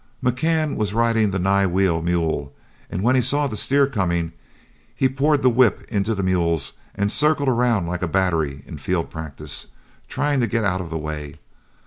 McCann 0.23 0.77
was 0.77 0.95
riding 0.95 1.29
the 1.29 1.37
nigh 1.37 1.67
wheel 1.67 2.01
mule, 2.01 2.51
and 2.89 3.03
when 3.03 3.13
he 3.13 3.21
saw 3.21 3.45
the 3.45 3.55
steer 3.55 3.85
coming, 3.85 4.31
he 4.95 5.07
poured 5.07 5.43
the 5.43 5.49
whip 5.51 5.83
into 5.89 6.15
the 6.15 6.23
mules 6.23 6.73
and 6.95 7.11
circled 7.11 7.47
around 7.47 7.85
like 7.85 8.01
a 8.01 8.07
battery 8.07 8.63
in 8.65 8.77
field 8.79 9.11
practice, 9.11 9.67
trying 10.07 10.39
to 10.39 10.47
get 10.47 10.63
out 10.65 10.81
of 10.81 10.89
the 10.89 10.97
way. 10.97 11.35